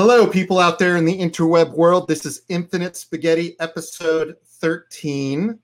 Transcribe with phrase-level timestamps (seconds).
[0.00, 2.06] Hello, people out there in the interweb world.
[2.06, 5.58] This is Infinite Spaghetti, episode 13.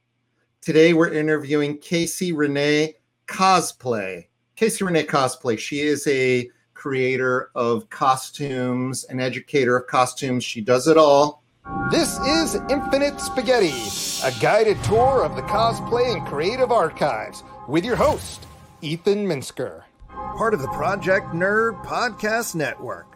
[0.60, 2.96] Today we're interviewing Casey Renee
[3.28, 4.26] Cosplay.
[4.56, 5.56] Casey Renee Cosplay.
[5.56, 10.42] She is a creator of costumes, an educator of costumes.
[10.42, 11.44] She does it all.
[11.92, 13.85] This is Infinite Spaghetti,
[14.24, 18.48] a guided tour of the cosplay and creative archives with your host,
[18.82, 19.84] Ethan Minsker.
[20.09, 23.13] Part of the Project Nerd Podcast Network.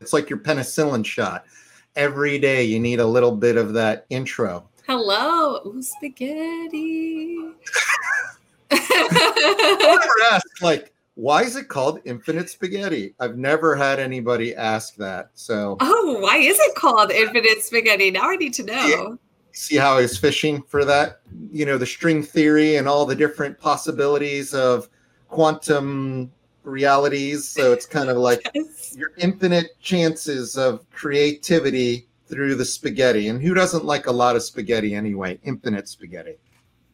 [0.00, 1.44] It's like your penicillin shot.
[1.94, 4.66] Every day you need a little bit of that intro.
[4.86, 7.36] Hello, ooh, spaghetti.
[8.72, 13.14] Never asked, like, why is it called infinite spaghetti?
[13.20, 15.30] I've never had anybody ask that.
[15.34, 18.10] So, oh, why is it called infinite spaghetti?
[18.10, 18.86] Now I need to know.
[18.86, 19.14] Yeah.
[19.52, 21.20] See how I was fishing for that?
[21.52, 24.88] You know, the string theory and all the different possibilities of
[25.28, 26.32] quantum
[26.64, 27.48] realities.
[27.48, 28.94] So it's kind of like yes.
[28.96, 33.28] your infinite chances of creativity through the spaghetti.
[33.28, 35.38] And who doesn't like a lot of spaghetti anyway?
[35.44, 36.36] Infinite spaghetti.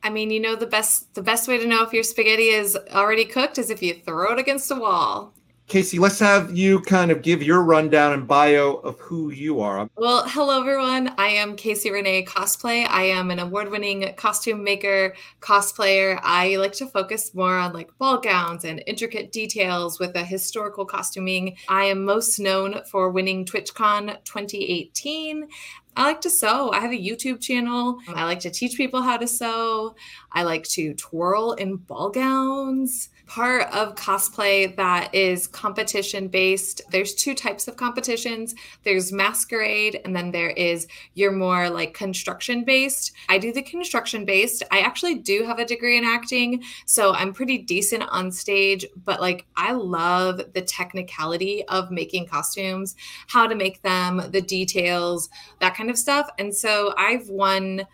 [0.02, 2.78] I mean, you know the best the best way to know if your spaghetti is
[2.92, 5.32] already cooked is if you throw it against a wall.
[5.68, 9.90] Casey, let's have you kind of give your rundown and bio of who you are.
[9.96, 11.12] Well, hello everyone.
[11.18, 12.86] I am Casey Renee Cosplay.
[12.88, 16.20] I am an award-winning costume maker, cosplayer.
[16.22, 20.86] I like to focus more on like ball gowns and intricate details with a historical
[20.86, 21.56] costuming.
[21.68, 25.48] I am most known for winning TwitchCon 2018
[25.96, 26.70] I like to sew.
[26.72, 27.98] I have a YouTube channel.
[28.08, 29.94] I like to teach people how to sew.
[30.30, 33.08] I like to twirl in ball gowns.
[33.26, 40.14] Part of cosplay that is competition based, there's two types of competitions there's masquerade, and
[40.14, 43.12] then there is your more like construction based.
[43.28, 44.62] I do the construction based.
[44.70, 49.20] I actually do have a degree in acting, so I'm pretty decent on stage, but
[49.20, 52.94] like I love the technicality of making costumes,
[53.26, 55.28] how to make them, the details,
[55.60, 56.30] that kind of stuff.
[56.38, 57.86] And so I've won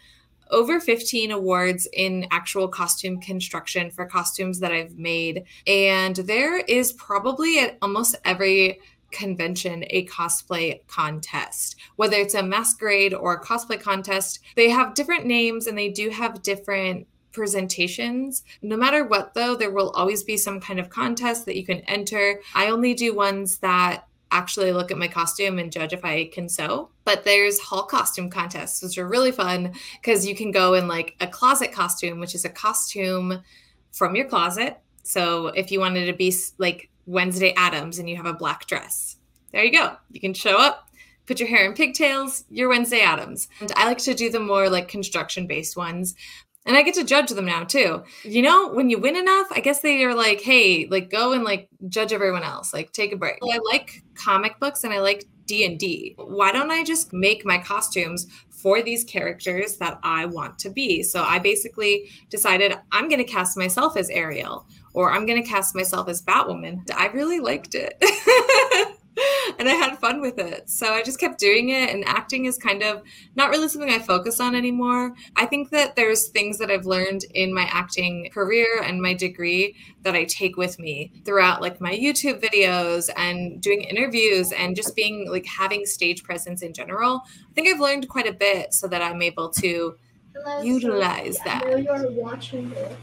[0.53, 5.45] over 15 awards in actual costume construction for costumes that I've made.
[5.67, 13.15] And there is probably at almost every convention a cosplay contest, whether it's a masquerade
[13.15, 14.41] or a cosplay contest.
[14.57, 18.43] They have different names and they do have different presentations.
[18.61, 21.81] No matter what, though, there will always be some kind of contest that you can
[21.81, 22.41] enter.
[22.55, 26.49] I only do ones that actually look at my costume and judge if I can
[26.49, 26.91] sew.
[27.05, 31.15] But there's hall costume contests, which are really fun because you can go in like
[31.21, 33.43] a closet costume, which is a costume
[33.93, 34.79] from your closet.
[35.03, 39.17] So if you wanted to be like Wednesday Addams and you have a black dress,
[39.53, 39.97] there you go.
[40.11, 40.89] You can show up,
[41.27, 43.49] put your hair in pigtails, you're Wednesday Addams.
[43.61, 46.15] And I like to do the more like construction based ones
[46.65, 48.03] and I get to judge them now too.
[48.23, 51.45] You know, when you win enough, I guess they are like, hey, like go and
[51.45, 53.39] like judge everyone else, like take a break.
[53.43, 56.15] I like comic books and I like D&D.
[56.17, 61.03] Why don't I just make my costumes for these characters that I want to be?
[61.03, 65.49] So I basically decided I'm going to cast myself as Ariel or I'm going to
[65.49, 66.89] cast myself as Batwoman.
[66.95, 67.97] I really liked it.
[69.59, 70.69] and I had fun with it.
[70.71, 71.91] So I just kept doing it.
[71.91, 73.03] And acting is kind of
[73.37, 75.15] not really something I focus on anymore.
[75.37, 79.77] I think that there's things that I've learned in my acting career and my degree
[80.03, 84.97] that I take with me throughout like my YouTube videos and doing interviews and just
[84.97, 87.23] being like having stage presence in general.
[87.27, 89.97] I think I've learned quite a bit so that I'm able to
[90.35, 91.65] Hello, utilize that.
[91.67, 92.97] I know you're watching this.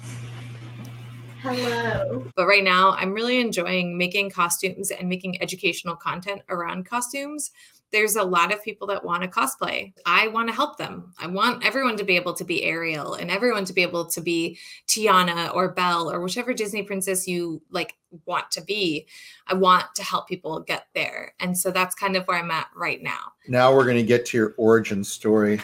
[1.41, 2.25] Hello.
[2.35, 7.51] But right now, I'm really enjoying making costumes and making educational content around costumes.
[7.91, 9.93] There's a lot of people that want to cosplay.
[10.05, 11.13] I want to help them.
[11.17, 14.21] I want everyone to be able to be Ariel and everyone to be able to
[14.21, 17.95] be Tiana or Belle or whichever Disney princess you like
[18.25, 19.07] want to be.
[19.47, 21.33] I want to help people get there.
[21.39, 23.31] And so that's kind of where I'm at right now.
[23.47, 25.59] Now we're going to get to your origin story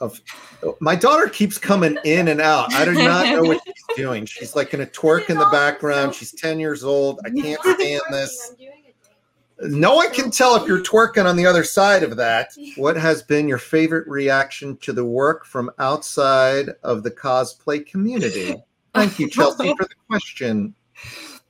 [0.00, 0.20] of
[0.80, 2.72] my daughter keeps coming in and out.
[2.74, 4.26] I do not know what she's doing.
[4.26, 6.14] She's like in a twerk in the background.
[6.14, 7.20] She's 10 years old.
[7.24, 8.54] I can't stand this.
[9.60, 12.50] No one can tell if you're twerking on the other side of that.
[12.76, 18.56] What has been your favorite reaction to the work from outside of the cosplay community?
[18.94, 20.74] Thank you, Chelsea, for the question.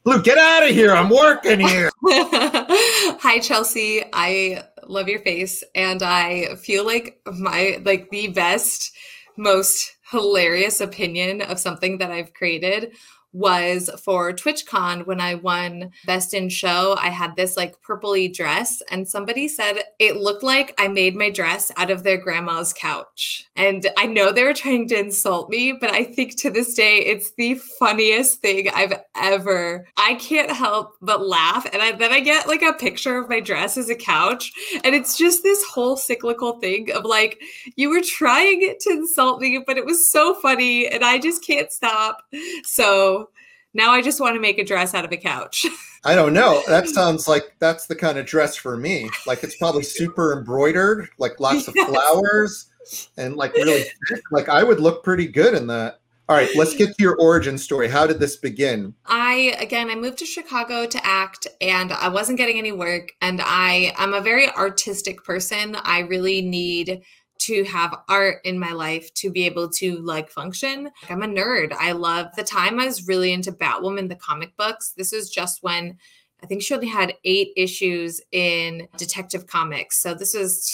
[0.05, 0.93] Blue, get out of here.
[0.93, 1.91] I'm working here.
[2.05, 4.05] Hi, Chelsea.
[4.13, 5.65] I love your face.
[5.75, 8.95] And I feel like my, like the best,
[9.39, 12.93] most hilarious opinion of something that I've created
[13.35, 16.97] was for TwitchCon when I won Best in Show.
[16.99, 21.31] I had this like purpley dress, and somebody said it looked like I made my
[21.31, 23.47] dress out of their grandma's couch.
[23.57, 26.99] And I know they were trying to insult me, but I think to this day
[26.99, 29.87] it's the funniest thing I've ever.
[29.97, 31.67] I can't help but laugh.
[31.73, 34.53] And I, then I get like a picture of my dress as a couch,
[34.85, 37.41] and it's just this whole cyclical thing of like,
[37.75, 41.73] you were trying to insult me, but it was so funny, and I just can't
[41.73, 42.23] stop.
[42.63, 43.24] So,
[43.75, 45.67] now I just want to make a dress out of a couch.
[46.05, 46.63] I don't know.
[46.67, 49.11] That sounds like that's the kind of dress for me.
[49.27, 52.71] Like it's probably super embroidered, like lots of flowers
[53.17, 54.23] and like really thick.
[54.31, 56.01] Like I would look pretty good in that.
[56.27, 57.87] All right, let's get to your origin story.
[57.87, 58.95] How did this begin?
[59.05, 63.43] I again, I moved to Chicago to act and I wasn't getting any work and
[63.45, 65.77] I I'm a very artistic person.
[65.83, 67.03] I really need
[67.47, 70.91] to have art in my life to be able to like function.
[71.09, 71.73] I'm a nerd.
[71.73, 74.95] I love the time I was really into Batwoman, the comic books.
[74.97, 75.99] This was just when
[76.43, 80.01] I think she only had eight issues in Detective Comics.
[80.01, 80.67] So this was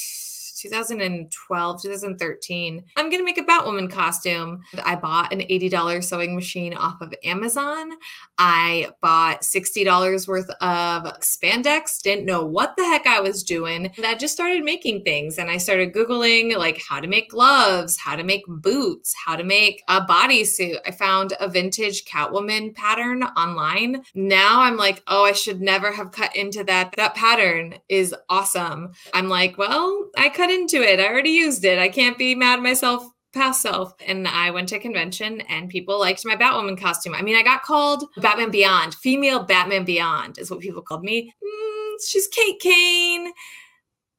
[0.60, 2.84] 2012, 2013.
[2.96, 4.62] I'm going to make a Batwoman costume.
[4.84, 7.92] I bought an $80 sewing machine off of Amazon.
[8.38, 13.90] I bought $60 worth of spandex, didn't know what the heck I was doing.
[13.96, 17.96] And I just started making things and I started Googling like how to make gloves,
[17.96, 20.78] how to make boots, how to make a bodysuit.
[20.86, 24.02] I found a vintage Catwoman pattern online.
[24.14, 26.94] Now I'm like, oh, I should never have cut into that.
[26.96, 28.92] That pattern is awesome.
[29.14, 31.00] I'm like, well, I cut into it.
[31.00, 31.78] I already used it.
[31.78, 33.94] I can't be mad at myself past self.
[34.06, 37.14] And I went to a convention and people liked my Batwoman costume.
[37.14, 41.32] I mean, I got called Batman Beyond, female Batman Beyond is what people called me.
[41.42, 43.32] Mm, she's Kate Kane.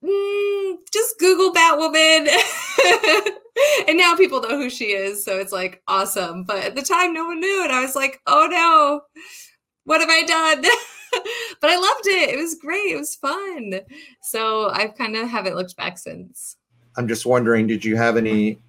[0.03, 2.27] Mm, just Google Batwoman.
[3.87, 5.23] and now people know who she is.
[5.23, 6.43] So it's like awesome.
[6.43, 7.63] But at the time, no one knew.
[7.63, 9.01] And I was like, oh no,
[9.83, 10.63] what have I done?
[11.61, 12.29] but I loved it.
[12.29, 12.91] It was great.
[12.91, 13.81] It was fun.
[14.21, 16.57] So I've kind of haven't looked back since.
[16.97, 18.59] I'm just wondering, did you have any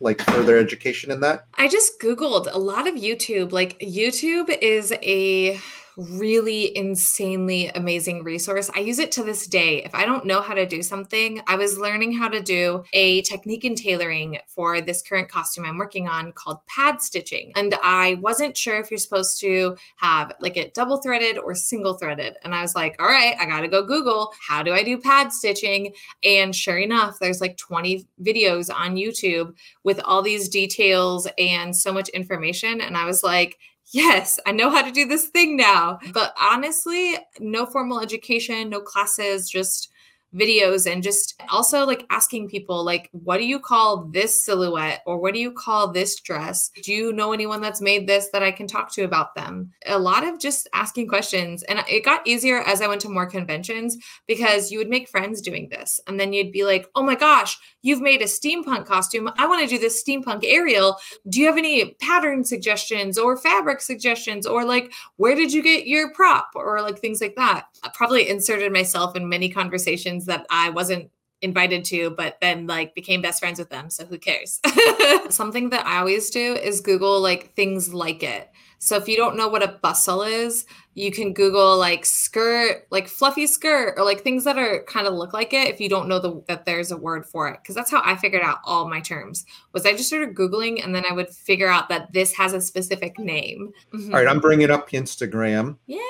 [0.00, 1.46] like further education in that?
[1.54, 3.52] I just Googled a lot of YouTube.
[3.52, 5.60] Like YouTube is a
[5.96, 8.70] really insanely amazing resource.
[8.74, 9.82] I use it to this day.
[9.84, 13.22] If I don't know how to do something, I was learning how to do a
[13.22, 17.52] technique in tailoring for this current costume I'm working on called pad stitching.
[17.56, 21.94] And I wasn't sure if you're supposed to have like it double threaded or single
[21.94, 22.36] threaded.
[22.44, 24.98] And I was like, all right, I got to go Google how do I do
[24.98, 25.92] pad stitching?
[26.22, 29.54] And sure enough, there's like 20 videos on YouTube
[29.84, 32.80] with all these details and so much information.
[32.80, 33.58] And I was like,
[33.92, 35.98] yes, I know how to do this thing now.
[36.12, 39.90] But honestly, no formal education, no classes, just
[40.36, 45.18] videos and just also like asking people like what do you call this silhouette or
[45.18, 46.70] what do you call this dress?
[46.82, 49.72] Do you know anyone that's made this that i can talk to about them?
[49.86, 51.62] A lot of just asking questions.
[51.64, 53.96] And it got easier as i went to more conventions
[54.26, 56.00] because you would make friends doing this.
[56.06, 59.30] And then you'd be like oh my gosh you've made a steampunk costume.
[59.38, 60.96] I want to do this steampunk Ariel
[61.28, 65.86] do you have any pattern suggestions or fabric suggestions or like where did you get
[65.86, 66.50] your prop?
[66.54, 71.10] Or like things like that probably inserted myself in many conversations that I wasn't
[71.42, 73.90] invited to, but then like became best friends with them.
[73.90, 74.60] So who cares?
[75.28, 78.50] Something that I always do is Google like things like it.
[78.78, 83.08] So if you don't know what a bustle is, you can Google like skirt, like
[83.08, 85.68] fluffy skirt, or like things that are kind of look like it.
[85.68, 88.16] If you don't know the, that there's a word for it, because that's how I
[88.16, 89.46] figured out all my terms.
[89.72, 92.60] Was I just started googling, and then I would figure out that this has a
[92.60, 93.72] specific name.
[93.94, 94.14] Mm-hmm.
[94.14, 95.76] All right, I'm bringing up Instagram.
[95.86, 96.00] Yeah.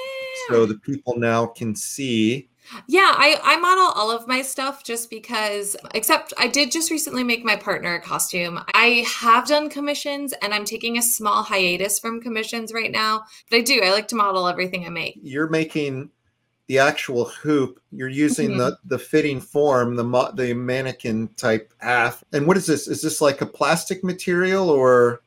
[0.49, 2.49] So the people now can see
[2.89, 7.23] yeah, I, I model all of my stuff just because, except I did just recently
[7.23, 8.61] make my partner a costume.
[8.75, 13.59] I have done commissions and I'm taking a small hiatus from commissions right now, but
[13.59, 13.83] I do.
[13.83, 15.19] I like to model everything I make.
[15.23, 16.11] You're making
[16.67, 17.81] the actual hoop.
[17.93, 18.59] You're using mm-hmm.
[18.59, 22.25] the the fitting form, the the mannequin type half.
[22.33, 22.88] And what is this?
[22.88, 25.23] Is this like a plastic material or?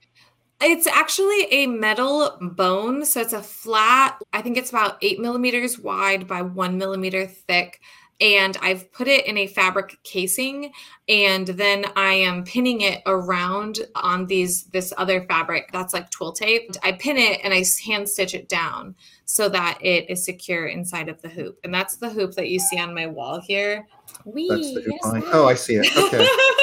[0.62, 3.06] It's actually a metal bone.
[3.06, 7.80] So it's a flat, I think it's about eight millimeters wide by one millimeter thick.
[8.22, 10.74] And I've put it in a fabric casing,
[11.08, 16.34] and then I am pinning it around on these this other fabric that's like twill
[16.34, 16.70] tape.
[16.84, 21.08] I pin it and I hand stitch it down so that it is secure inside
[21.08, 21.60] of the hoop.
[21.64, 23.88] And that's the hoop that you see on my wall here.
[24.26, 24.86] Wee,
[25.32, 25.96] oh, I see it.
[25.96, 26.28] Okay.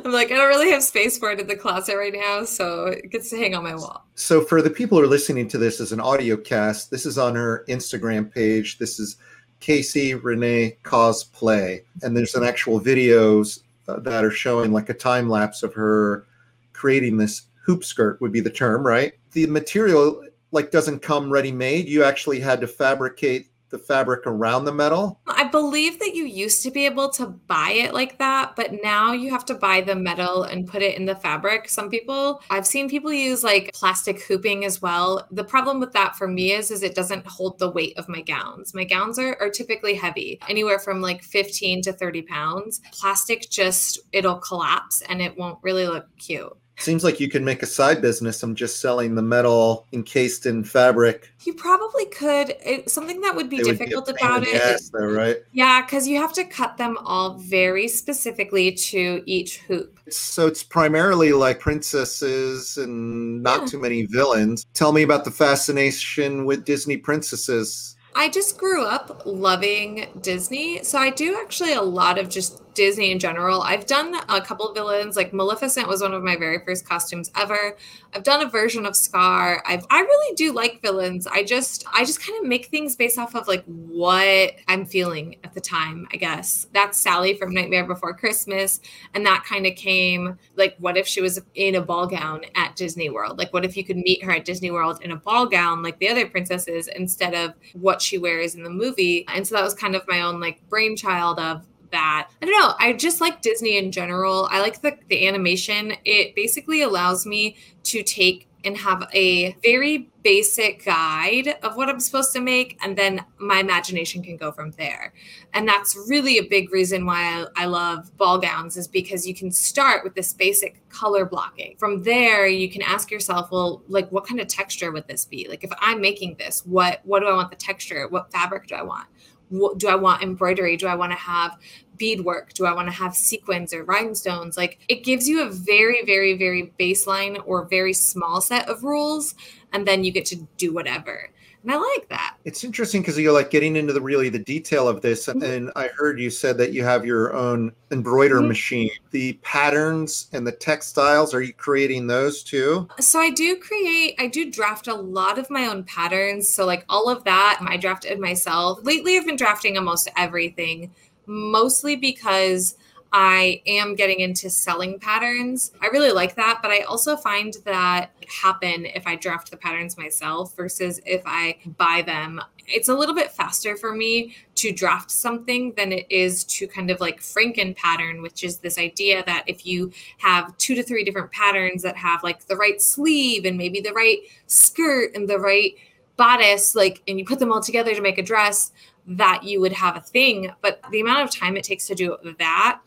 [0.04, 2.86] I'm like, I don't really have space for it in the closet right now, so
[2.86, 4.04] it gets to hang on my wall.
[4.14, 7.18] So, for the people who are listening to this as an audio cast, this is
[7.18, 8.78] on her Instagram page.
[8.78, 9.16] This is
[9.60, 15.28] Casey Renee Cosplay, and there's an actual videos uh, that are showing like a time
[15.28, 16.24] lapse of her
[16.72, 19.12] creating this hoop skirt would be the term, right?
[19.32, 21.88] The material like doesn't come ready made.
[21.88, 25.20] You actually had to fabricate the fabric around the metal.
[25.26, 29.12] I believe that you used to be able to buy it like that, but now
[29.12, 31.68] you have to buy the metal and put it in the fabric.
[31.68, 35.26] Some people, I've seen people use like plastic hooping as well.
[35.30, 38.20] The problem with that for me is is it doesn't hold the weight of my
[38.20, 38.74] gowns.
[38.74, 42.80] My gowns are, are typically heavy, anywhere from like 15 to 30 pounds.
[42.92, 46.56] Plastic just it'll collapse and it won't really look cute.
[46.80, 48.42] Seems like you can make a side business.
[48.42, 51.30] I'm just selling the metal encased in fabric.
[51.44, 52.54] You probably could.
[52.64, 54.54] It, something that would be It would be difficult about it.
[54.60, 55.36] ass, though, right?
[55.52, 60.00] yeah, because you have to cut them all very specifically to each hoop.
[60.08, 63.66] So it's primarily like princesses and not Yeah.
[63.66, 64.64] too many villains.
[64.74, 67.96] Tell me about the fascination with Disney princesses.
[68.16, 70.82] I just grew up loving Disney.
[70.82, 73.62] So I do actually a lot of just Disney in general.
[73.62, 77.76] I've done a couple villains, like Maleficent was one of my very first costumes ever.
[78.14, 79.62] I've done a version of Scar.
[79.66, 81.26] I've I really do like villains.
[81.26, 85.36] I just I just kind of make things based off of like what I'm feeling
[85.44, 86.66] at the time, I guess.
[86.72, 88.80] That's Sally from Nightmare Before Christmas.
[89.14, 92.76] And that kind of came like what if she was in a ball gown at
[92.76, 93.38] Disney World?
[93.38, 95.98] Like what if you could meet her at Disney World in a ball gown like
[95.98, 99.24] the other princesses instead of what she wears in the movie?
[99.28, 102.30] And so that was kind of my own like brainchild of that.
[102.40, 102.74] I don't know.
[102.78, 104.48] I just like Disney in general.
[104.50, 105.94] I like the the animation.
[106.04, 111.98] It basically allows me to take and have a very basic guide of what I'm
[111.98, 115.14] supposed to make, and then my imagination can go from there.
[115.54, 119.34] And that's really a big reason why I, I love ball gowns, is because you
[119.34, 121.76] can start with this basic color blocking.
[121.78, 125.46] From there, you can ask yourself, well, like what kind of texture would this be?
[125.48, 128.08] Like if I'm making this, what what do I want the texture?
[128.08, 129.08] What fabric do I want?
[129.50, 130.76] What, do I want embroidery?
[130.76, 131.58] Do I want to have
[131.98, 132.54] beadwork?
[132.54, 134.56] Do I want to have sequins or rhinestones?
[134.56, 139.34] Like it gives you a very, very, very baseline or very small set of rules,
[139.72, 141.30] and then you get to do whatever.
[141.62, 142.36] And I like that.
[142.46, 145.56] It's interesting because you're like getting into the really the detail of this, and, Mhm.
[145.56, 148.48] and I heard you said that you have your own embroider Mhm.
[148.48, 148.90] machine.
[149.10, 152.88] The patterns and the textiles, are you creating those too?
[152.98, 156.48] So I do create, I do draft a lot of my own patterns.
[156.48, 158.78] So like all of that, I drafted myself.
[158.82, 160.90] Lately, I've been drafting almost everything,
[161.26, 162.74] mostly because
[163.12, 165.72] I am getting into selling patterns.
[165.82, 168.12] I really like that, but I also find that
[168.42, 172.40] happen if I draft the patterns myself versus if I buy them.
[172.68, 176.88] It's a little bit faster for me to draft something than it is to kind
[176.88, 181.02] of like Franken pattern, which is this idea that if you have two to three
[181.02, 185.38] different patterns that have like the right sleeve and maybe the right skirt and the
[185.38, 185.74] right
[186.16, 188.70] bodice, like, and you put them all together to make a dress,
[189.06, 190.52] that you would have a thing.
[190.60, 192.80] But the amount of time it takes to do that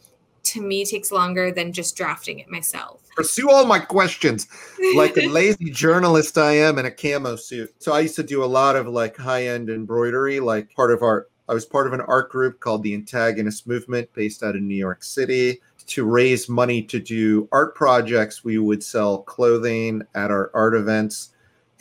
[0.53, 3.01] to me takes longer than just drafting it myself.
[3.15, 4.47] Pursue all my questions.
[4.95, 7.73] Like a lazy journalist, I am in a camo suit.
[7.79, 11.01] So I used to do a lot of like high end embroidery, like part of
[11.01, 11.27] our.
[11.49, 14.75] I was part of an art group called the Antagonist Movement based out of New
[14.75, 15.59] York City.
[15.87, 21.31] To raise money to do art projects, we would sell clothing at our art events.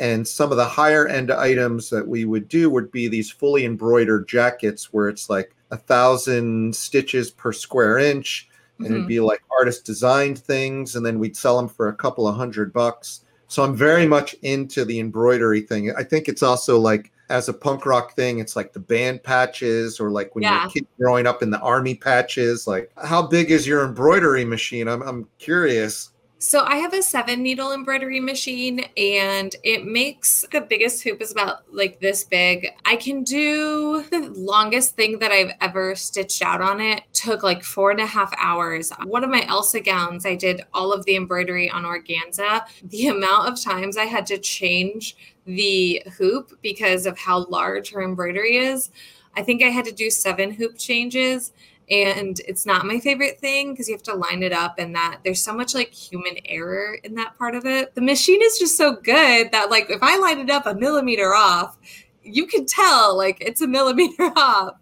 [0.00, 3.64] And some of the higher end items that we would do would be these fully
[3.64, 8.48] embroidered jackets where it's like a thousand stitches per square inch.
[8.84, 9.08] And it'd Mhm.
[9.08, 10.96] be like artist designed things.
[10.96, 13.20] And then we'd sell them for a couple of hundred bucks.
[13.48, 15.92] So I'm very much into the embroidery thing.
[15.94, 19.98] I think it's also like as a punk rock thing, it's like the band patches
[20.00, 22.66] or like when you're a kid growing up in the army patches.
[22.66, 24.88] Like, how big is your embroidery machine?
[24.88, 26.11] I'm, I'm curious.
[26.42, 31.30] So I have a seven needle embroidery machine and it makes the biggest hoop is
[31.30, 32.66] about like this big.
[32.84, 37.62] I can do the longest thing that I've ever stitched out on it took like
[37.62, 38.90] four and a half hours.
[39.04, 42.66] One of my Elsa gowns, I did all of the embroidery on organza.
[42.82, 48.02] The amount of times I had to change the hoop because of how large her
[48.02, 48.90] embroidery is.
[49.36, 51.52] I think I had to do seven hoop changes
[51.92, 55.20] and it's not my favorite thing because you have to line it up and that
[55.24, 58.76] there's so much like human error in that part of it the machine is just
[58.76, 61.76] so good that like if i line it up a millimeter off
[62.24, 64.74] you can tell like it's a millimeter off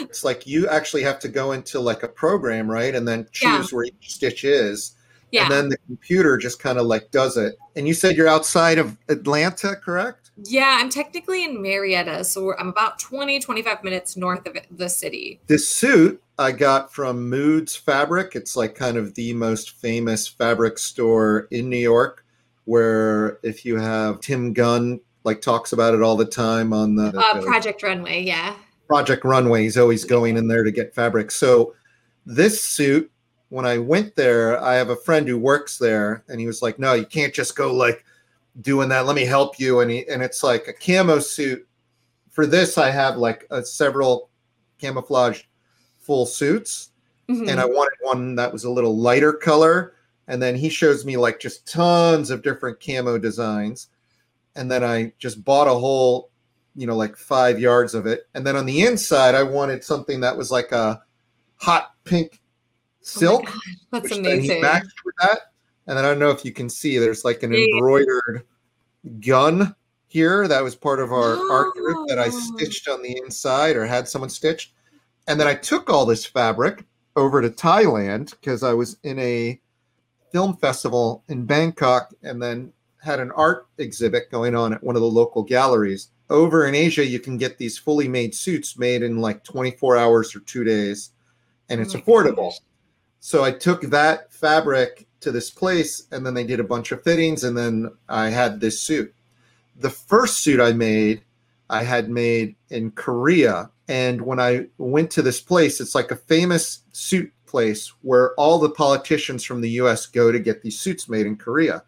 [0.00, 2.94] It's like you actually have to go into like a program, right?
[2.94, 3.56] And then Yeah.
[3.58, 4.94] choose where each stitch is.
[5.32, 7.56] yeah And then the computer just kind of like does it.
[7.74, 10.23] And you said you're outside of Atlanta, correct?
[10.44, 14.66] Yeah i'm technically in marietta so we're, i'm about 20 25 minutes north of it-
[14.70, 18.34] the city This suit I got from Moods Fabric.
[18.34, 22.24] It's like kind of the most famous fabric store in New York,
[22.64, 27.16] where if you have Tim Gunn like talks about it all the time on the,
[27.16, 28.56] uh, the project runway yeah
[28.88, 29.62] Project Runway.
[29.62, 31.30] He's always going in there to get fabric.
[31.30, 31.74] So
[32.26, 33.10] this suit,
[33.48, 36.78] when I went there, I have a friend who works there, and he was like,
[36.78, 38.04] "No, you can't just go like
[38.60, 39.06] doing that.
[39.06, 39.80] Let me help you.
[39.80, 41.66] And he, and it's like a camo suit.
[42.30, 44.30] For this, I have like a, several
[44.78, 45.42] camouflage
[45.98, 46.90] full suits,
[47.28, 47.48] mm-hmm.
[47.48, 49.94] and I wanted one that was a little lighter color.
[50.26, 53.88] And then he shows me like just tons of different camo designs,
[54.56, 56.30] and then I just bought a whole,
[56.74, 58.26] you know, like five yards of it.
[58.34, 61.02] And then on the inside, I wanted something that was like a
[61.56, 63.44] hot pink oh silk.
[63.46, 63.60] Oh
[63.92, 64.24] That's amazing.
[64.24, 65.40] Then he matched with that.
[65.86, 68.44] And then I don't know if you can see, there's like an embroidered
[69.20, 69.74] gun
[70.06, 71.52] here that was part of our oh.
[71.52, 72.30] art group that I oh.
[72.30, 74.72] stitched on the inside or had someone stitched.
[75.26, 76.84] And then I took all this fabric
[77.16, 79.60] over to Thailand because I was in a
[80.32, 82.72] film festival in Bangkok and then
[83.02, 86.08] had an art exhibit going on at one of the local galleries.
[86.30, 90.34] Over in Asia, you can get these fully made suits made in like 24 hours
[90.34, 91.10] or two days,
[91.68, 92.50] and it's oh affordable.
[92.50, 92.60] Gosh.
[93.20, 97.02] So I took that fabric to this place and then they did a bunch of
[97.02, 99.14] fittings and then I had this suit.
[99.76, 101.22] The first suit I made,
[101.68, 103.70] I had made in Korea.
[103.88, 108.58] And when I went to this place, it's like a famous suit place where all
[108.58, 111.82] the politicians from the US go to get these suits made in Korea.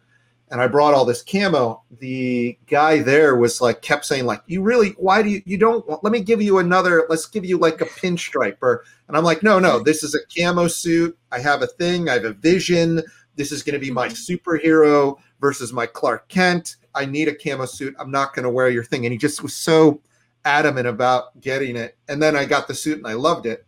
[0.49, 1.83] And I brought all this camo.
[1.99, 5.85] The guy there was like, kept saying, like, you really, why do you, you don't,
[5.85, 8.57] want, let me give you another, let's give you like a pinstripe.
[8.61, 11.17] Or, and I'm like, no, no, this is a camo suit.
[11.33, 13.03] I have a thing, I have a vision.
[13.37, 14.49] This is going to be my mm-hmm.
[14.49, 16.75] superhero versus my Clark Kent.
[16.93, 17.95] I need a camo suit.
[17.97, 19.05] I'm not going to wear your thing.
[19.05, 20.01] And he just was so
[20.43, 21.97] adamant about getting it.
[22.09, 23.65] And then I got the suit and I loved it.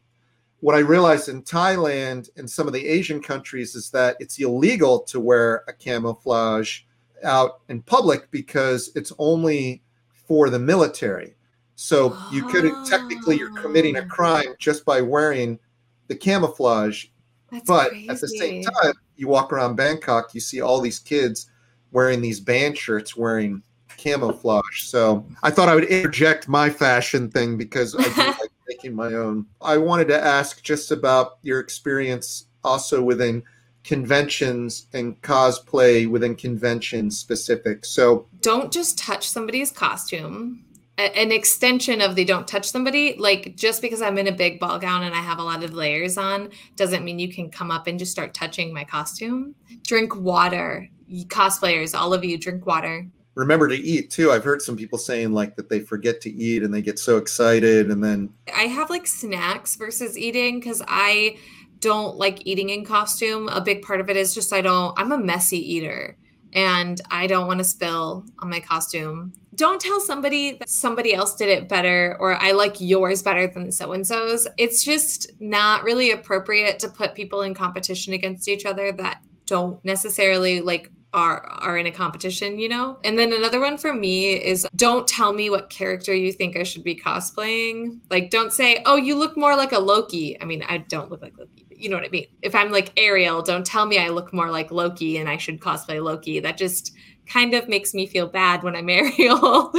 [0.61, 4.99] What I realized in Thailand and some of the Asian countries is that it's illegal
[5.03, 6.81] to wear a camouflage
[7.23, 9.83] out in public because it's only
[10.27, 11.35] for the military.
[11.75, 15.59] So you could technically you're committing a crime just by wearing
[16.07, 17.05] the camouflage.
[17.51, 18.09] That's but crazy.
[18.09, 21.51] at the same time, you walk around Bangkok, you see all these kids
[21.91, 23.61] wearing these band shirts, wearing
[23.97, 24.83] camouflage.
[24.83, 28.09] So I thought I would interject my fashion thing because I do
[28.39, 29.45] like making my own.
[29.61, 33.43] I wanted to ask just about your experience also within
[33.83, 37.85] conventions and cosplay within convention specific.
[37.85, 40.65] So don't just touch somebody's costume
[40.99, 44.77] an extension of the don't touch somebody like just because i'm in a big ball
[44.77, 47.87] gown and i have a lot of layers on doesn't mean you can come up
[47.87, 49.55] and just start touching my costume.
[49.83, 50.87] Drink water.
[51.27, 53.07] Cosplayers all of you drink water.
[53.35, 54.31] Remember to eat too.
[54.31, 57.17] I've heard some people saying like that they forget to eat and they get so
[57.17, 61.37] excited and then i have like snacks versus eating because i
[61.79, 63.47] don't like eating in costume.
[63.47, 66.17] A big part of it is just i don't i'm a messy eater
[66.53, 69.33] and I don't want to spill on my costume.
[69.55, 73.71] Don't tell somebody that somebody else did it better or I like yours better than
[73.71, 74.47] so and so's.
[74.57, 79.83] It's just not really appropriate to put people in competition against each other that don't
[79.83, 82.99] necessarily like are are in a competition, you know?
[83.03, 86.63] And then another one for me is don't tell me what character you think I
[86.63, 87.99] should be cosplaying.
[88.11, 91.21] Like don't say, "Oh, you look more like a Loki." I mean, I don't look
[91.21, 92.27] like Loki you know what I mean?
[92.41, 95.59] If I'm like Ariel, don't tell me I look more like Loki and I should
[95.59, 96.39] cosplay Loki.
[96.39, 96.93] That just
[97.25, 99.71] kind of makes me feel bad when I'm Ariel.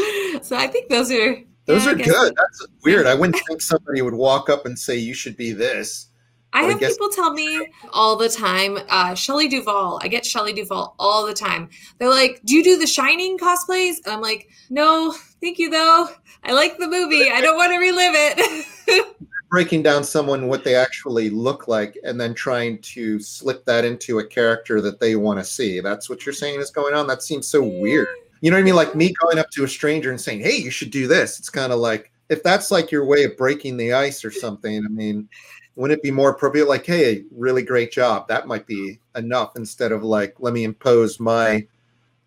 [0.43, 1.37] so I think those are
[1.67, 2.35] those yeah, are good.
[2.37, 3.07] That's weird.
[3.07, 6.07] I wouldn't think somebody would walk up and say you should be this.
[6.53, 10.01] I have I guess- people tell me all the time, uh, Shelley Duvall.
[10.03, 11.69] I get Shelley Duvall all the time.
[11.99, 16.09] They're like, "Do you do the Shining cosplays?" And I'm like, "No, thank you though.
[16.43, 17.31] I like the movie.
[17.31, 19.07] I don't want to relive it."
[19.51, 24.21] breaking down someone what they actually look like and then trying to slip that into
[24.21, 25.81] a character that they want to see.
[25.81, 27.09] That's what you're saying is going on.
[27.09, 28.09] That seems so weird.
[28.41, 28.77] You know what I mean?
[28.77, 31.51] Like me going up to a stranger and saying, "Hey, you should do this." It's
[31.51, 34.85] kind of like if that's like your way of breaking the ice or something.
[34.85, 35.29] I mean,
[35.75, 36.69] wouldn't it be more appropriate?
[36.69, 41.21] Like, "Hey, really great job." That might be enough instead of like, "Let me impose
[41.21, 41.67] my."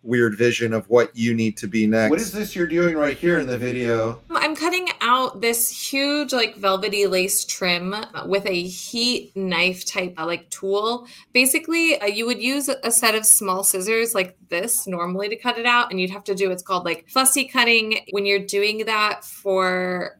[0.03, 2.11] Weird vision of what you need to be next.
[2.11, 4.21] What is this you're doing right here in the video?
[4.29, 10.25] I'm cutting out this huge like velvety lace trim with a heat knife type uh,
[10.25, 11.07] like tool.
[11.31, 15.57] Basically, uh, you would use a set of small scissors like this normally to cut
[15.57, 18.85] it out and you'd have to do what's called like fussy cutting when you're doing
[18.85, 20.19] that for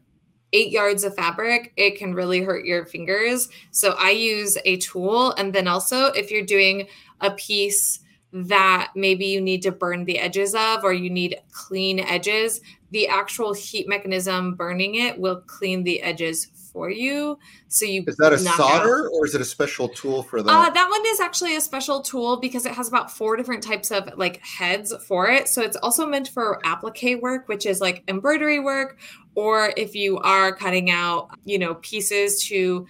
[0.54, 3.48] eight yards of fabric, it can really hurt your fingers.
[3.72, 5.32] So I use a tool.
[5.32, 6.86] And then also, if you're doing
[7.20, 7.98] a piece
[8.34, 13.06] that maybe you need to burn the edges of or you need clean edges, the
[13.06, 17.38] actual heat mechanism burning it will clean the edges for you.
[17.68, 19.12] So you is that a solder out.
[19.14, 20.50] or is it a special tool for that?
[20.50, 23.92] Uh, that one is actually a special tool because it has about four different types
[23.92, 25.46] of like heads for it.
[25.46, 28.98] So it's also meant for applique work, which is like embroidery work,
[29.36, 32.84] or if you are cutting out, you know, pieces to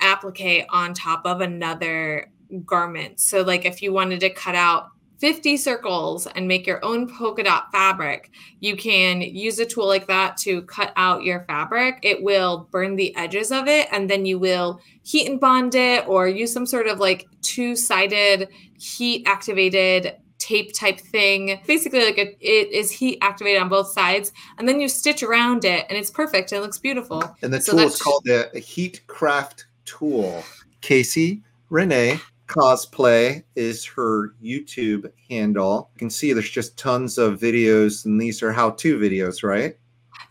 [0.00, 2.30] applique on top of another
[2.64, 3.20] garment.
[3.20, 7.42] So like if you wanted to cut out 50 circles and make your own polka
[7.42, 11.98] dot fabric, you can use a tool like that to cut out your fabric.
[12.02, 16.08] It will burn the edges of it and then you will heat and bond it
[16.08, 21.60] or use some sort of like two sided heat activated tape type thing.
[21.66, 25.64] Basically, like a, it is heat activated on both sides, and then you stitch around
[25.64, 26.52] it, and it's perfect.
[26.52, 27.22] It looks beautiful.
[27.42, 30.42] And the so tool is called a Heat Craft tool.
[30.80, 32.18] Casey Renee
[32.50, 35.90] cosplay is her YouTube handle.
[35.94, 39.76] You can see there's just tons of videos, and these are how-to videos, right?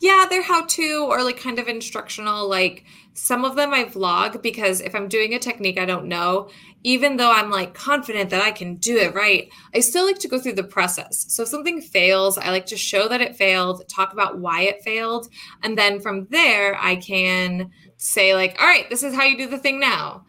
[0.02, 2.48] Yeah, they're how-to or like kind of instructional.
[2.48, 6.50] Like some of them I vlog because if I'm doing a technique I don't know,
[6.84, 10.30] even though I'm like confident that I can do it right, I still like to
[10.30, 11.26] go through the process.
[11.30, 14.84] So if something fails, I like to show that it failed, talk about why it
[14.84, 15.28] failed,
[15.64, 19.48] and then from there I can say like, "All right, this is how you do
[19.48, 20.26] the thing now."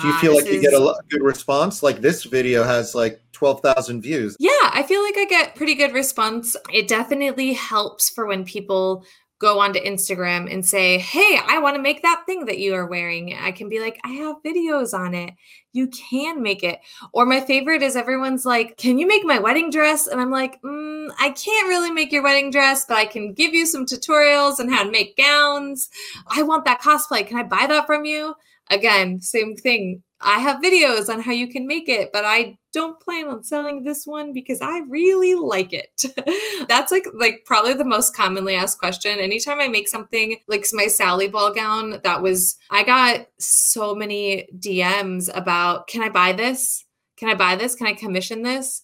[0.00, 0.62] Do you feel uh, like you is...
[0.62, 1.82] get a good response?
[1.82, 4.36] Like this video has like 12,000 views.
[4.38, 6.56] Yeah, I feel like I get pretty good response.
[6.72, 9.04] It definitely helps for when people
[9.42, 12.86] go onto Instagram and say, Hey, I want to make that thing that you are
[12.86, 13.34] wearing.
[13.34, 15.34] I can be like, I have videos on it.
[15.72, 16.78] You can make it.
[17.12, 20.06] Or my favorite is everyone's like, Can you make my wedding dress?
[20.06, 23.52] And I'm like, mm, I can't really make your wedding dress, but I can give
[23.52, 25.90] you some tutorials on how to make gowns.
[26.28, 27.26] I want that cosplay.
[27.26, 28.36] Can I buy that from you?
[28.72, 30.02] Again, same thing.
[30.22, 33.82] I have videos on how you can make it, but I don't plan on selling
[33.82, 36.04] this one because I really like it.
[36.68, 39.18] That's like like probably the most commonly asked question.
[39.18, 44.48] Anytime I make something like my Sally ball gown, that was I got so many
[44.56, 46.84] DMs about can I buy this?
[47.18, 47.74] Can I buy this?
[47.74, 48.80] Can I commission this?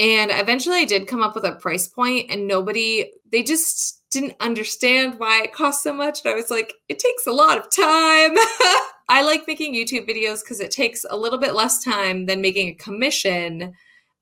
[0.00, 4.36] And eventually I did come up with a price point and nobody they just didn't
[4.40, 6.24] understand why it cost so much.
[6.24, 8.32] And I was like, it takes a lot of time.
[9.10, 12.68] I like making YouTube videos because it takes a little bit less time than making
[12.68, 13.74] a commission.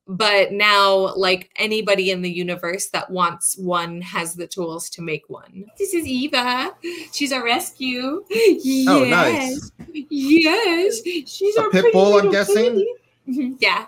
[0.08, 5.28] But now, like anybody in the universe that wants one has the tools to make
[5.28, 5.66] one.
[5.78, 6.76] This is Eva.
[7.12, 8.24] She's a rescue.
[8.30, 8.86] Yes.
[8.88, 9.72] Oh, nice.
[9.92, 11.00] Yes.
[11.26, 12.86] She's a pit bull, I'm guessing.
[13.26, 13.86] yeah.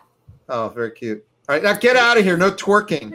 [0.49, 1.28] Oh, very cute.
[1.49, 2.37] All right, now get out of here.
[2.37, 3.11] No twerking.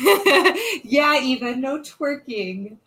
[0.82, 2.78] yeah, Eva, no twerking.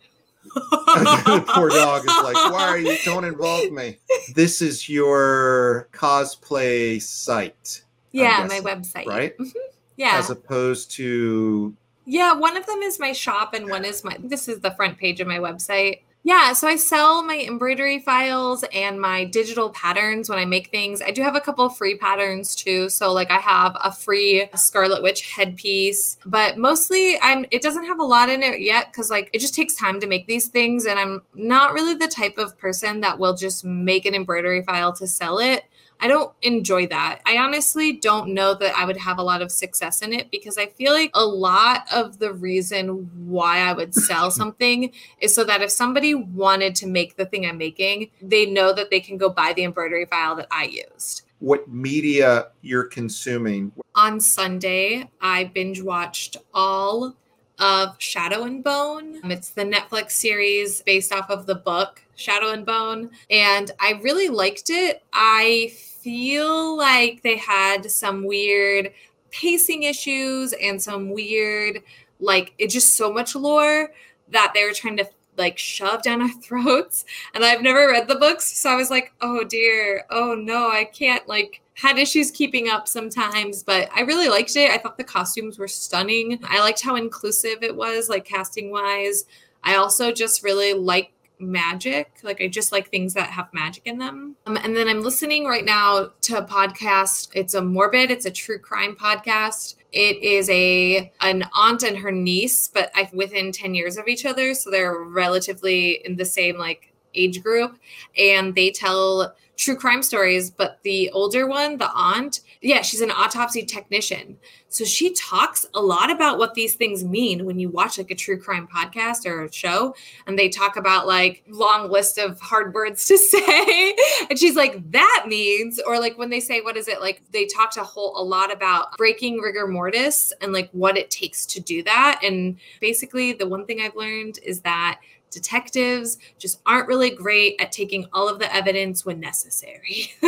[1.46, 2.96] poor dog is like, why are you?
[3.04, 3.98] Don't involve me.
[4.34, 7.84] This is your cosplay site.
[8.10, 9.06] Yeah, my website.
[9.06, 9.38] Right.
[9.38, 9.58] Mm-hmm.
[9.96, 10.16] Yeah.
[10.16, 11.76] As opposed to.
[12.04, 14.16] Yeah, one of them is my shop, and one is my.
[14.18, 16.00] This is the front page of my website.
[16.26, 21.02] Yeah, so I sell my embroidery files and my digital patterns when I make things.
[21.02, 22.88] I do have a couple free patterns too.
[22.88, 27.98] So like I have a free Scarlet Witch headpiece, but mostly I'm it doesn't have
[28.00, 30.86] a lot in it yet cuz like it just takes time to make these things
[30.86, 34.94] and I'm not really the type of person that will just make an embroidery file
[34.94, 35.64] to sell it.
[36.00, 37.20] I don't enjoy that.
[37.26, 40.58] I honestly don't know that I would have a lot of success in it because
[40.58, 45.44] I feel like a lot of the reason why I would sell something is so
[45.44, 49.16] that if somebody wanted to make the thing I'm making, they know that they can
[49.16, 51.22] go buy the embroidery file that I used.
[51.40, 53.72] What media you're consuming?
[53.94, 57.16] On Sunday, I binge watched all
[57.58, 59.20] of Shadow and Bone.
[59.22, 63.10] Um, it's the Netflix series based off of the book Shadow and Bone.
[63.30, 65.02] And I really liked it.
[65.12, 68.92] I feel like they had some weird
[69.30, 71.82] pacing issues and some weird,
[72.20, 73.92] like, it's just so much lore
[74.28, 77.04] that they were trying to like shove down our throats.
[77.34, 78.58] And I've never read the books.
[78.58, 82.86] So I was like, oh dear, oh no, I can't like had issues keeping up
[82.86, 84.70] sometimes, but I really liked it.
[84.70, 86.38] I thought the costumes were stunning.
[86.44, 89.24] I liked how inclusive it was, like casting wise.
[89.64, 92.12] I also just really like magic.
[92.22, 94.36] Like I just like things that have magic in them.
[94.46, 97.30] Um, and then I'm listening right now to a podcast.
[97.34, 98.10] It's a morbid.
[98.10, 99.76] It's a true crime podcast.
[99.92, 104.24] It is a an aunt and her niece, but I, within ten years of each
[104.26, 107.78] other, so they're relatively in the same like age group,
[108.18, 113.10] and they tell true crime stories, but the older one, the aunt, yeah, she's an
[113.10, 114.38] autopsy technician.
[114.70, 118.14] So she talks a lot about what these things mean when you watch like a
[118.14, 119.94] true crime podcast or a show
[120.26, 123.94] and they talk about like long list of hard words to say.
[124.30, 127.02] and she's like, that means, or like when they say, what is it?
[127.02, 131.10] Like they talked a whole a lot about breaking rigor mortis and like what it
[131.10, 132.20] takes to do that.
[132.24, 135.00] And basically the one thing I've learned is that
[135.34, 140.12] detectives just aren't really great at taking all of the evidence when necessary.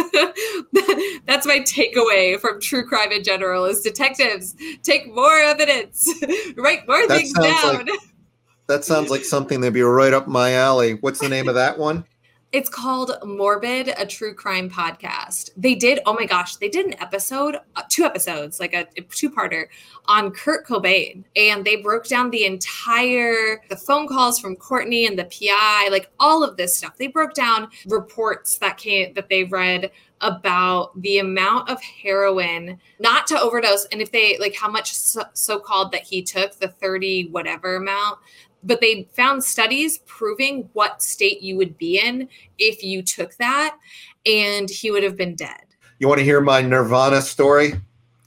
[1.27, 6.13] That's my takeaway from true crime in general is detectives take more evidence,
[6.57, 7.87] write more that things down.
[7.87, 7.89] Like,
[8.67, 10.95] that sounds like something that'd be right up my alley.
[10.95, 12.05] What's the name of that one?
[12.53, 15.51] It's called Morbid, a true crime podcast.
[15.57, 19.03] They did, oh my gosh, they did an episode, uh, two episodes, like a, a
[19.03, 19.67] two parter
[20.07, 21.25] on Kurt Cobain.
[21.35, 26.09] And they broke down the entire, the phone calls from Courtney and the PI, like
[26.21, 26.97] all of this stuff.
[26.97, 33.27] They broke down reports that came, that they read about the amount of heroin, not
[33.27, 37.29] to overdose, and if they like how much so called that he took, the 30
[37.31, 38.19] whatever amount,
[38.67, 43.79] but they found studies proving what state you would be in if you took that
[44.27, 45.63] and he would have been dead.
[45.99, 47.75] You want to hear my Nirvana story?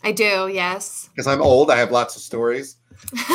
[0.03, 1.09] I do, yes.
[1.13, 2.77] Because I'm old, I have lots of stories.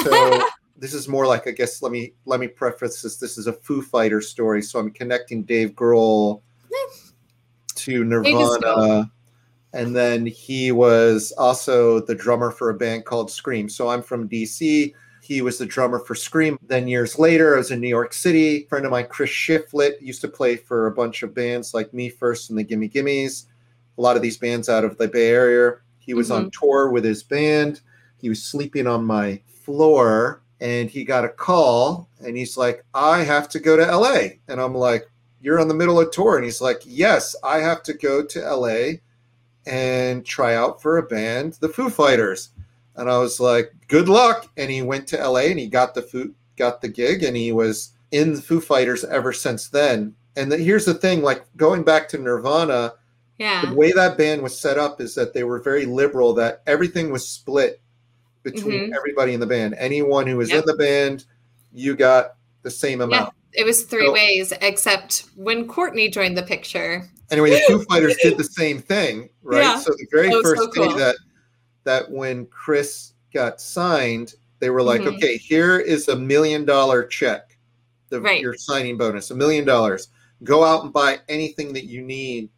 [0.02, 0.42] So
[0.78, 3.18] this is more like I guess let me let me preface this.
[3.18, 6.40] This is a Foo Fighter story, so I'm connecting Dave Grohl
[7.76, 9.10] to Nirvana.
[9.74, 13.68] And then he was also the drummer for a band called Scream.
[13.68, 14.94] So I'm from DC.
[15.24, 16.58] He was the drummer for Scream.
[16.66, 18.56] Then years later, I was in New York City.
[18.56, 21.94] A friend of mine, Chris Shiflett, used to play for a bunch of bands like
[21.94, 23.46] Me First and the Gimme Gimmes.
[23.96, 25.76] A lot of these bands out of the Bay Area.
[25.98, 26.44] He was mm-hmm.
[26.44, 27.80] on tour with his band.
[28.20, 33.22] He was sleeping on my floor and he got a call and he's like, I
[33.22, 34.36] have to go to LA.
[34.48, 35.08] And I'm like,
[35.40, 36.36] You're on the middle of tour.
[36.36, 38.98] And he's like, Yes, I have to go to LA
[39.66, 42.50] and try out for a band, the Foo Fighters.
[42.96, 44.50] And I was like, good luck.
[44.56, 47.52] And he went to LA and he got the food, got the gig, and he
[47.52, 50.16] was in the Foo Fighters ever since then.
[50.36, 52.94] And the, here's the thing, like going back to Nirvana,
[53.38, 53.64] yeah.
[53.64, 57.12] the way that band was set up is that they were very liberal, that everything
[57.12, 57.80] was split
[58.42, 58.94] between mm-hmm.
[58.94, 59.76] everybody in the band.
[59.78, 60.62] Anyone who was yep.
[60.62, 61.26] in the band,
[61.72, 63.32] you got the same amount.
[63.52, 67.08] Yeah, it was three so, ways, except when Courtney joined the picture.
[67.30, 69.62] Anyway, the Foo Fighters did the same thing, right?
[69.62, 69.78] Yeah.
[69.78, 70.88] So the very first so cool.
[70.88, 71.16] day that
[71.84, 75.16] that when Chris got signed, they were like, mm-hmm.
[75.16, 77.58] okay, here is a million dollar check,
[78.08, 78.40] the, right.
[78.40, 80.08] your signing bonus, a million dollars.
[80.42, 82.48] Go out and buy anything that you need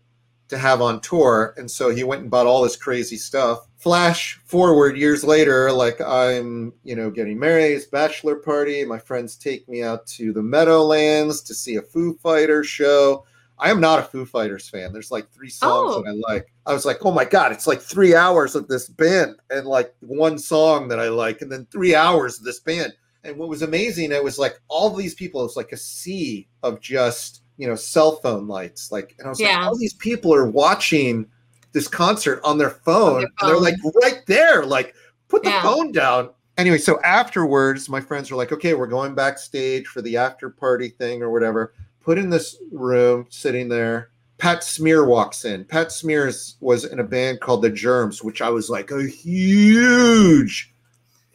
[0.48, 1.54] to have on tour.
[1.56, 3.66] And so he went and bought all this crazy stuff.
[3.78, 8.84] Flash forward years later, like I'm, you know, getting married, bachelor party.
[8.84, 13.24] My friends take me out to the Meadowlands to see a Foo Fighter show.
[13.58, 14.92] I am not a Foo Fighters fan.
[14.92, 16.02] There's like three songs oh.
[16.02, 16.52] that I like.
[16.66, 19.94] I was like, oh my God, it's like three hours of this band and like
[20.00, 22.92] one song that I like, and then three hours of this band.
[23.24, 26.48] And what was amazing, it was like all these people, it was like a sea
[26.62, 28.92] of just, you know, cell phone lights.
[28.92, 29.58] Like, and I was yeah.
[29.58, 31.26] like, all these people are watching
[31.72, 33.14] this concert on their phone.
[33.14, 33.48] On their phone.
[33.48, 34.94] they're like right there, like,
[35.28, 35.62] put the yeah.
[35.62, 36.30] phone down.
[36.58, 40.88] Anyway, so afterwards, my friends were like, okay, we're going backstage for the after party
[40.90, 41.72] thing or whatever
[42.06, 44.10] put in this room, sitting there.
[44.38, 45.64] Pat Smear walks in.
[45.64, 50.72] Pat Smears was in a band called The Germs, which I was like a huge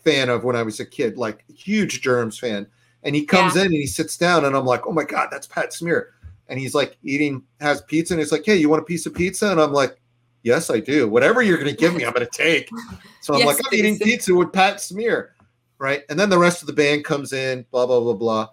[0.05, 2.67] fan of when I was a kid, like huge Germs fan.
[3.03, 3.63] And he comes yeah.
[3.63, 6.13] in and he sits down, and I'm like, oh my god, that's Pat Smear.
[6.47, 9.13] And he's like eating, has pizza, and he's like, hey, you want a piece of
[9.13, 9.51] pizza?
[9.51, 9.99] And I'm like,
[10.43, 11.09] yes, I do.
[11.09, 12.69] Whatever you're going to give me, I'm going to take.
[13.23, 15.35] So I'm yes, like, I'm eating pizza with Pat Smear,
[15.77, 16.01] right?
[16.09, 18.49] And then the rest of the band comes in, blah blah blah blah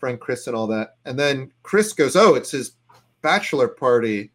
[0.00, 0.96] friend Chris and all that.
[1.04, 2.72] And then Chris goes, "Oh, it's his
[3.22, 4.32] bachelor party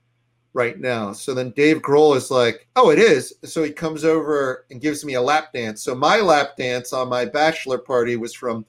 [0.54, 4.66] right now." So then Dave Grohl is like, "Oh, it is." So he comes over
[4.72, 5.82] and gives me a lap dance.
[5.84, 8.66] So my lap dance on my bachelor party was from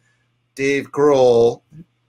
[0.57, 1.63] Dave Grohl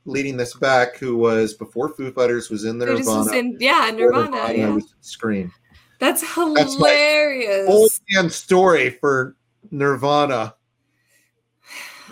[0.06, 3.32] leading this back, who was before Foo Fighters was in the Nirvana.
[3.34, 4.32] In, yeah, Nirvana.
[4.32, 4.70] Nirvana yeah.
[4.70, 5.52] was Scream.
[6.00, 7.68] That's hilarious.
[7.68, 9.36] That's old man story for
[9.72, 10.56] Nirvana.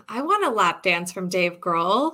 [0.08, 2.14] I want a lap dance from Dave Grohl.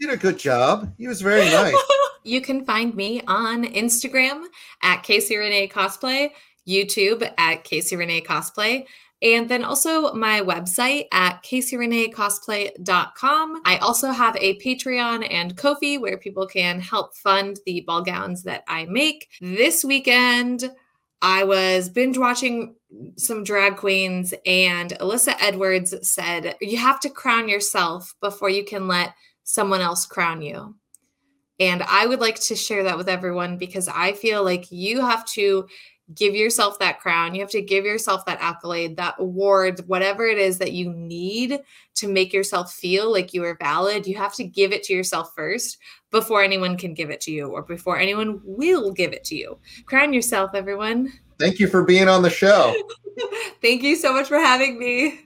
[0.00, 0.92] You did a good job.
[0.98, 1.76] He was very nice.
[2.24, 4.44] you can find me on Instagram
[4.82, 6.30] at Casey Renee Cosplay,
[6.66, 8.86] YouTube at Casey Renee Cosplay,
[9.22, 13.62] and then also my website at CaseyReneeCosplay.com.
[13.64, 18.42] I also have a Patreon and Ko-fi where people can help fund the ball gowns
[18.42, 19.28] that I make.
[19.40, 20.70] This weekend,
[21.24, 22.74] I was binge watching
[23.16, 28.86] some drag queens, and Alyssa Edwards said, You have to crown yourself before you can
[28.88, 30.74] let someone else crown you.
[31.58, 35.24] And I would like to share that with everyone because I feel like you have
[35.28, 35.66] to
[36.12, 37.34] give yourself that crown.
[37.34, 41.60] You have to give yourself that accolade, that award, whatever it is that you need
[41.94, 44.06] to make yourself feel like you are valid.
[44.06, 45.78] You have to give it to yourself first
[46.10, 49.58] before anyone can give it to you or before anyone will give it to you.
[49.86, 51.12] Crown yourself, everyone.
[51.38, 52.74] Thank you for being on the show.
[53.62, 55.20] Thank you so much for having me.